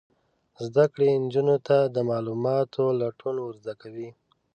زده 0.65 0.85
کړه 0.93 1.05
نجونو 1.25 1.55
ته 1.67 1.77
د 1.95 1.97
معلوماتو 2.09 2.83
لټون 3.01 3.35
ور 3.41 3.53
زده 3.61 3.73
کوي. 3.81 4.09